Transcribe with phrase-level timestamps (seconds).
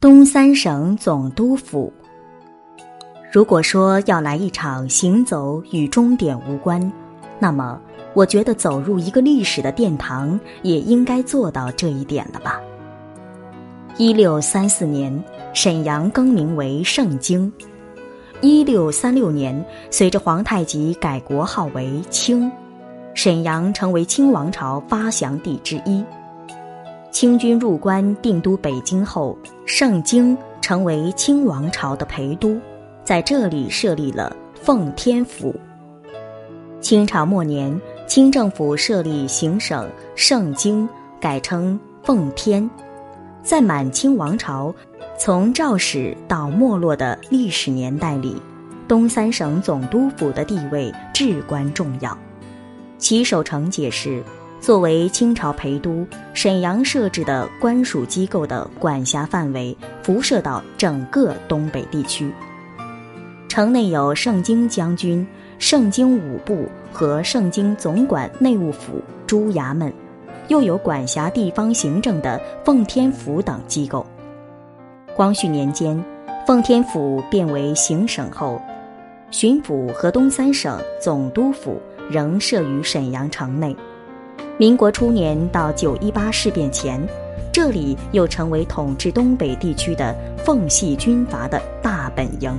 [0.00, 1.92] 东三省总督府。
[3.30, 6.80] 如果说要来一场行走与终点无关，
[7.38, 7.78] 那么
[8.14, 12.58] 我觉得走入一个历史的殿堂也应该做到这一点了吧。
[13.98, 17.52] 一六三四年，沈阳更名为盛京。
[18.40, 22.50] 一六三六年，随着皇太极改国号为清，
[23.12, 26.02] 沈阳成为清王朝发祥地之一。
[27.10, 29.36] 清军入关定都北京后，
[29.66, 32.58] 盛京成为清王朝的陪都。
[33.02, 35.54] 在这里设立了奉天府。
[36.80, 40.88] 清朝末年，清政府设立行省盛京，
[41.20, 42.68] 改称奉天。
[43.42, 44.72] 在满清王朝
[45.18, 48.40] 从肇始到没落的历史年代里，
[48.86, 52.16] 东三省总督府的地位至关重要。
[52.98, 54.22] 其守城解释，
[54.60, 62.30] 作为清朝陪都，沈阳设置的官属机构的管辖范围辐射到整个东北地区。
[63.48, 65.26] 城内有盛京将军、
[65.58, 69.90] 盛京五部和盛京总管内务府诸衙门，
[70.48, 74.06] 又有管辖地方行政的奉天府等机构。
[75.16, 76.00] 光绪年间，
[76.46, 78.60] 奉天府变为行省后，
[79.30, 83.74] 巡抚和东三省总督府仍设于沈阳城内。
[84.60, 87.00] 民国初年到九一八事变前，
[87.50, 92.54] 这里又成为统治东北地区的奉系军阀的大本营。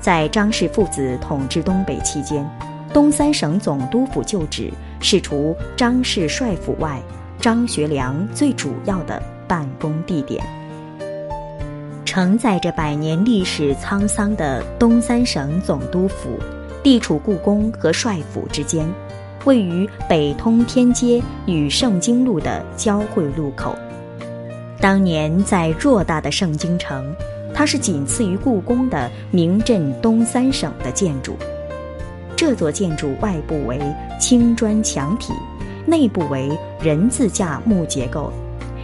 [0.00, 2.44] 在张氏父子统治东北期间，
[2.92, 7.00] 东三省总督府旧址是除张氏帅府外，
[7.38, 10.44] 张学良最主要的办公地点。
[12.04, 16.40] 承载着百年历史沧桑的东三省总督府，
[16.82, 18.84] 地处故宫和帅府之间，
[19.44, 23.76] 位于北通天街与盛京路的交汇路口。
[24.80, 27.14] 当年在偌大的盛京城。
[27.54, 31.36] 它是仅次于故宫的名震东三省的建筑。
[32.34, 33.78] 这座建筑外部为
[34.18, 35.34] 青砖墙体，
[35.84, 36.50] 内部为
[36.80, 38.32] 人字架木结构，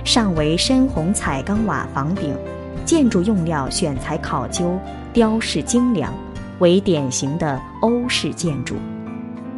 [0.05, 2.37] 上为深红彩钢瓦房顶。
[2.85, 4.79] 建筑用料选材考究，
[5.15, 6.13] 雕饰精良，
[6.59, 8.77] 为典型的欧式建筑。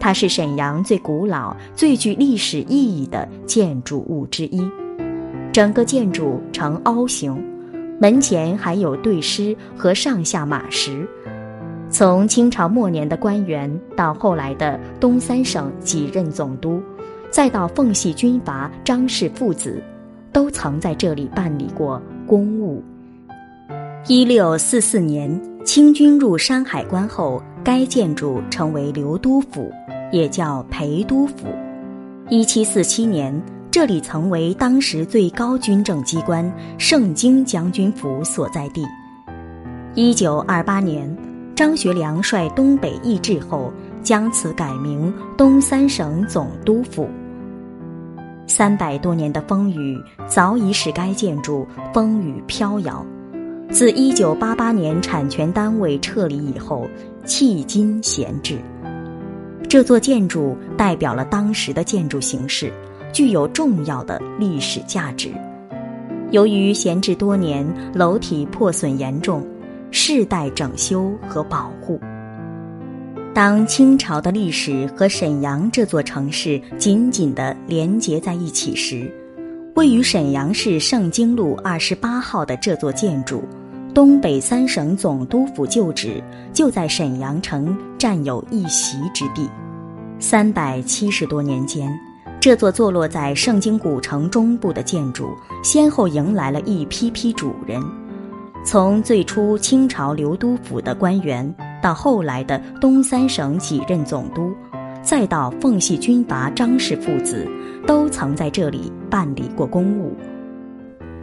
[0.01, 4.69] 它是沈阳最古老、最具历史意义的建筑物之一。
[5.53, 7.41] 整个建筑呈凹形。
[8.01, 11.07] 门前还有对狮和上下马石。
[11.91, 16.81] 从清朝末年的官员，到后来的东三省几任总督，
[17.31, 19.83] 再到奉系军阀张氏父子，
[20.33, 22.83] 都曾在这里办理过公务。
[24.07, 29.71] 一六四四年，清军入山海关后，该建筑成为留都府，
[30.13, 31.47] 也叫陪都府。
[32.29, 33.41] 一七四七年。
[33.73, 38.85] 这里曾为当时最高军政机关盛京将军府所在地。
[39.95, 41.17] 一九二八年，
[41.55, 43.73] 张学良率东北易帜后，
[44.03, 47.09] 将此改名东三省总督府。
[48.49, 49.97] 三百多年的风雨
[50.27, 53.07] 早已使该建筑风雨飘摇。
[53.71, 56.89] 自一九八八年产权单位撤离以后，
[57.25, 58.59] 迄今闲置。
[59.71, 62.71] 这座建筑代表了当时的建筑形式。
[63.13, 65.33] 具有重要的历史价值。
[66.31, 69.45] 由于闲置多年，楼体破损严重，
[69.91, 72.01] 世代整修和保护。
[73.35, 79.13] 当清朝的历史和沈阳这座城市紧紧地连结在一起时，
[79.75, 83.43] 位于沈阳市盛京路二十八号的这座建筑——
[83.93, 89.49] 东北三省总督府旧址，就在沈阳城占有一席之地。
[90.21, 91.91] 三百七十多年间。
[92.41, 95.27] 这座坐落在盛京古城中部的建筑，
[95.63, 97.83] 先后迎来了一批批主人，
[98.65, 104.55] 从最初清朝刘都府的官员，到后来的东三省几任总督，
[105.03, 107.47] 再到奉系军阀张氏父子，
[107.87, 110.17] 都曾在这里办理过公务。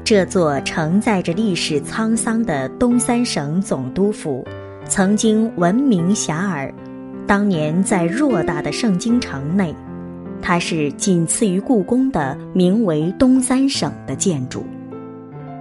[0.09, 4.41] 这座承载着历史沧桑的东三省总督府，
[4.87, 6.73] 曾经闻名遐迩，
[7.27, 9.75] 当年在偌大的盛京城内。
[10.41, 14.63] 它是仅次于故宫的名为东三省的建筑，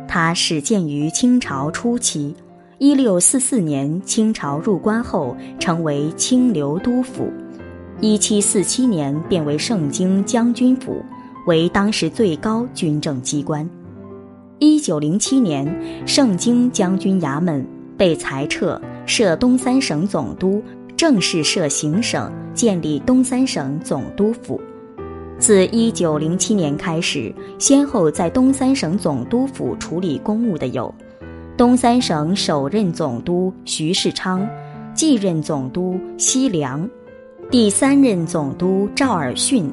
[0.06, 2.32] 它始建于清朝初期，
[2.78, 7.32] 一六四四年清朝入关后成为清流都府，
[8.00, 11.04] 一七四七年变为盛京将军府，
[11.48, 13.68] 为当时最高军政机关。
[14.58, 15.66] 一九零七年，
[16.06, 17.64] 盛京将军衙门
[17.94, 20.62] 被裁撤，设东三省总督。
[20.96, 24.58] 正式设行省，建立东三省总督府。
[25.38, 30.92] 自一九零七年开始，先后在东三省总督府处理公务的有：
[31.54, 34.48] 东三省首任总督徐世昌，
[34.94, 36.88] 继任总督西凉，
[37.50, 39.70] 第三任总督赵尔巽。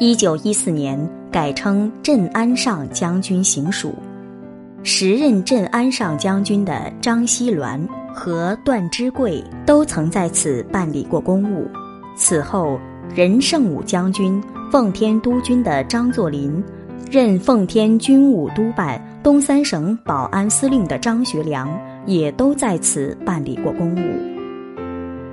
[0.00, 0.98] 一九一四年
[1.36, 3.94] 改称镇安上将军行署，
[4.82, 7.78] 时任镇安上将军的张锡銮
[8.14, 11.68] 和段芝贵都曾在此办理过公务。
[12.16, 12.80] 此后。
[13.14, 16.62] 任圣武将军、奉天督军的张作霖，
[17.10, 21.68] 任奉天军务督办东三省保安司令的张学良，
[22.04, 23.98] 也都在此办理过公务。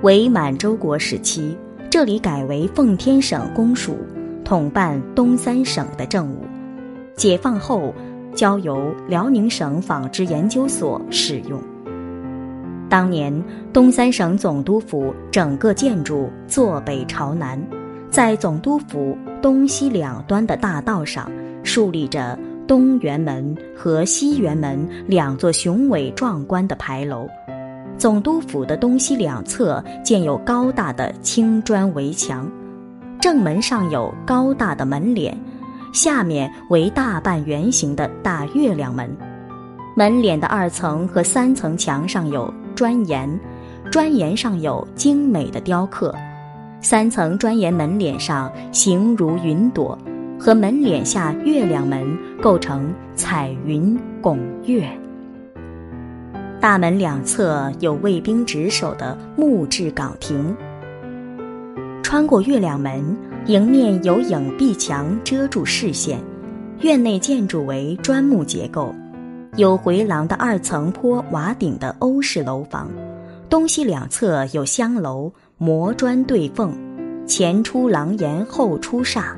[0.02, 1.56] 伪满洲国时期，
[1.90, 3.98] 这里改为奉天省公署，
[4.44, 6.44] 统办东三省的政务。
[7.16, 7.94] 解放后，
[8.34, 11.60] 交由辽宁省纺织研究所使用。
[12.88, 13.32] 当年
[13.72, 17.60] 东三省总督府整个建筑坐北朝南，
[18.10, 21.30] 在总督府东西两端的大道上
[21.62, 27.26] 竖立着东园门和西园门两座雄伟壮观的牌楼。
[27.96, 32.50] 总督府的东西两侧建有高大的青砖围墙，
[33.24, 35.34] 正门上有高大的门脸，
[35.94, 39.16] 下面为大半圆形的大月亮门。
[39.96, 42.52] 门脸的二层和三层墙上有。
[42.74, 43.40] 砖檐，
[43.90, 46.14] 砖檐上有精美的雕刻，
[46.82, 49.98] 三层砖檐门脸上形如云朵，
[50.38, 52.06] 和门脸下月亮门
[52.42, 54.86] 构成彩云拱月。
[56.60, 60.54] 大门两侧有卫兵值守的木质岗亭。
[62.14, 63.04] 穿过月亮门，
[63.46, 66.16] 迎面有影壁墙遮住视线，
[66.82, 68.94] 院内建筑为砖木结构。
[69.56, 72.88] 有回廊的二层坡瓦顶的欧式楼房，
[73.48, 75.28] 东西两侧有香楼，
[75.58, 76.72] 磨砖对缝，
[77.26, 79.34] 前出廊檐，后出煞，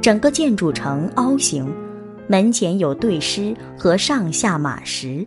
[0.00, 1.68] 整个建筑呈凹形，
[2.28, 5.26] 门前有对狮和上下马石。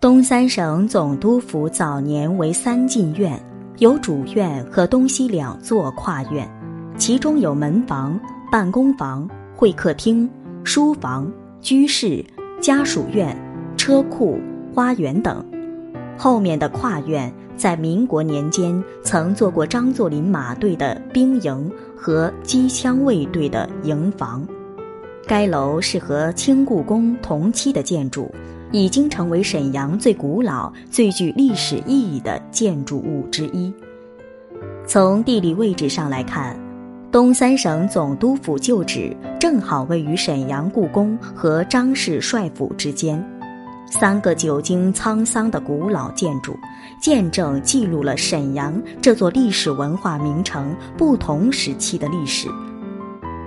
[0.00, 3.40] 东三省总督府早年为三进院，
[3.78, 6.50] 有主院和东西两座跨院，
[6.96, 8.18] 其中有门房、
[8.50, 10.28] 办公房、会客厅、
[10.64, 11.30] 书房、
[11.60, 12.24] 居室。
[12.60, 13.36] 家属院、
[13.76, 14.36] 车库、
[14.74, 15.44] 花园等，
[16.16, 24.44] 后面的跨院在民国年间曾做过张作霖马队的兵营和机枪卫队的营房。
[25.24, 28.28] 该楼是和清故宫同期的建筑，
[28.72, 33.72] 已经成为沈阳最古老、最具历史意义的建筑物之一。
[34.86, 36.58] 从地理位置上来看。
[37.10, 43.18] 东三省总督府旧址正好位于沈阳故宫和张氏帅府之间，
[43.90, 46.54] 三个久经沧桑的古老建筑，
[47.00, 52.46] 见证记录了沈阳这座历史文化名城不同时期的历史。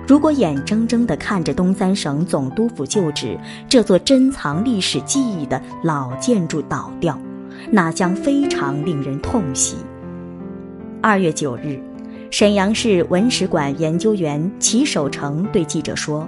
[0.06, 3.38] 如果眼睁睁地看着东三省总督府旧址
[3.68, 7.18] 这座珍藏历史记忆的老建筑倒掉，
[7.70, 9.76] 那将非常令人痛惜。
[11.00, 11.80] 二月九日。
[12.30, 16.26] 沈阳市文史馆研究员齐守成对记者说：“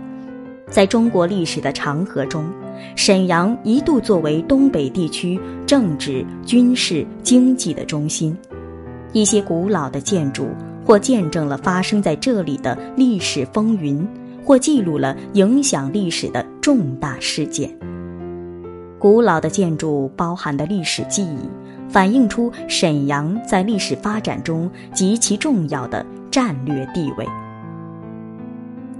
[0.69, 2.45] 在中国历史的长河中，
[2.95, 8.37] 沈阳一度作为东北地区政治、军事、经济的中心。
[9.15, 10.49] 一些古老的建筑
[10.85, 14.07] 或见证了发生在这里的历史风云，
[14.45, 17.71] 或记录了影响历史的重大事件。
[18.99, 21.49] 古老的建筑包含的历史记忆。”
[21.87, 27.25] 反映出沈阳在历史发展中极其重要的战略地位。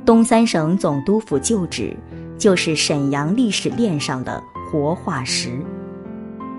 [0.05, 1.97] 东三省总督府旧址
[2.39, 5.59] 就是沈阳历史链上的活化石。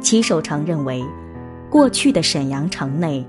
[0.01, 1.01] 齐守成认为，
[1.69, 3.25] 过去的沈阳城内，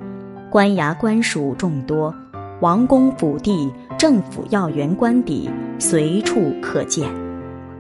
[0.57, 2.15] 官衙官署众多，
[2.63, 7.07] 王公府邸、政府要员官邸随处可见。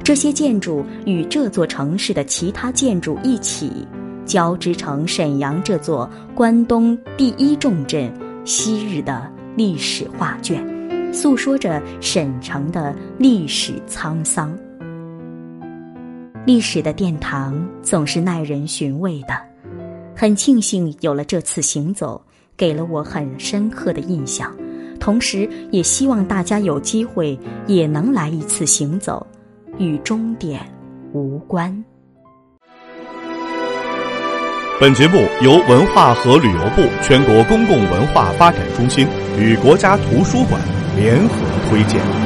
[0.04, 3.88] 这些建筑与这座城市的其他建筑一起。
[4.26, 8.12] 交织成沈阳这座关东第一重镇
[8.45, 10.62] 昔日的历史画卷，
[11.14, 14.54] 诉说着沈城的历史沧桑。
[16.45, 19.35] 历史的殿堂总是耐人寻味的，
[20.14, 22.21] 很庆幸有了这次行走，
[22.56, 24.54] 给了我很深刻的印象。
[24.98, 29.26] 同时，也希望大家有机会也能来一次行走，
[29.78, 30.60] 与终点
[31.12, 31.84] 无关。
[34.80, 39.06] 本节目由文化和旅游部全国公共文化发展中心
[39.38, 40.60] 与国家图书馆
[40.96, 41.34] 联合
[41.70, 42.25] 推荐。